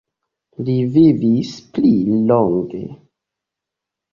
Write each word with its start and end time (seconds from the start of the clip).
Li 0.69 0.77
vivis 0.95 1.51
pli 1.75 1.91
longe. 2.33 2.81